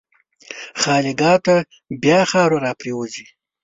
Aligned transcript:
خالیګاه 0.81 1.37
ته 1.45 1.55
بیا 2.01 2.19
خاوره 2.31 2.57
راپرېوځي. 2.65 3.25